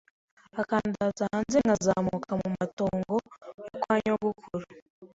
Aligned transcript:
akandaza 0.61 1.23
hanze 1.33 1.57
nkazamuka 1.63 2.29
nkajya 2.37 2.41
mu 2.43 2.49
matongo 2.61 3.13
yo 3.59 3.67
kwa 3.83 3.95
nyogokuru 4.03 4.65